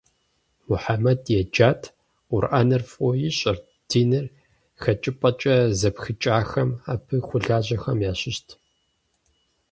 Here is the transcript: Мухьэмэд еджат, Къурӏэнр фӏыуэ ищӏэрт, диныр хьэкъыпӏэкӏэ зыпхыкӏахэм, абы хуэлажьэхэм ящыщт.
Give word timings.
Мухьэмэд 0.67 1.21
еджат, 1.39 1.81
Къурӏэнр 2.29 2.81
фӏыуэ 2.89 3.11
ищӏэрт, 3.29 3.63
диныр 3.89 4.25
хьэкъыпӏэкӏэ 4.81 5.55
зыпхыкӏахэм, 5.79 6.69
абы 6.91 7.15
хуэлажьэхэм 7.25 7.99
ящыщт. 8.11 8.47